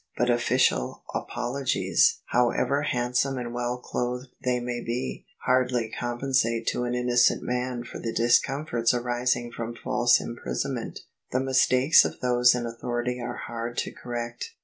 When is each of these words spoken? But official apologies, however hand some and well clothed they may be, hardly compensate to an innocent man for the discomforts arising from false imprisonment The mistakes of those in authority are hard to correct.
But 0.17 0.31
official 0.31 1.03
apologies, 1.13 2.21
however 2.25 2.81
hand 2.81 3.15
some 3.15 3.37
and 3.37 3.53
well 3.53 3.77
clothed 3.77 4.29
they 4.43 4.59
may 4.59 4.81
be, 4.83 5.27
hardly 5.45 5.91
compensate 5.91 6.65
to 6.69 6.85
an 6.85 6.95
innocent 6.95 7.43
man 7.43 7.83
for 7.83 7.99
the 7.99 8.11
discomforts 8.11 8.95
arising 8.95 9.51
from 9.51 9.75
false 9.75 10.19
imprisonment 10.19 11.01
The 11.31 11.39
mistakes 11.39 12.03
of 12.03 12.19
those 12.19 12.55
in 12.55 12.65
authority 12.65 13.21
are 13.21 13.41
hard 13.47 13.77
to 13.77 13.91
correct. 13.91 14.55